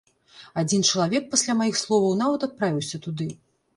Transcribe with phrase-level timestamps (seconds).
[0.61, 3.29] Адзін чалавек пасля маіх словаў нават адправіўся туды.